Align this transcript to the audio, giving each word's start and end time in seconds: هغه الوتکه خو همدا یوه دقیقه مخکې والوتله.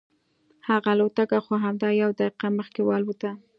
هغه 0.69 0.89
الوتکه 0.95 1.37
خو 1.45 1.53
همدا 1.65 1.89
یوه 2.01 2.13
دقیقه 2.19 2.47
مخکې 2.59 2.81
والوتله. 2.83 3.33